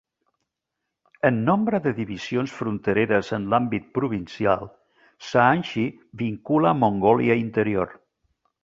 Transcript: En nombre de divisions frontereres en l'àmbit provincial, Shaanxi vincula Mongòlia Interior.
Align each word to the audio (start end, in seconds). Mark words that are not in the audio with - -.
En 1.29 1.35
nombre 1.49 1.79
de 1.83 1.93
divisions 1.99 2.55
frontereres 2.61 3.31
en 3.39 3.47
l'àmbit 3.53 3.87
provincial, 3.99 4.67
Shaanxi 5.29 5.87
vincula 6.25 6.75
Mongòlia 6.83 7.43
Interior. 7.49 7.97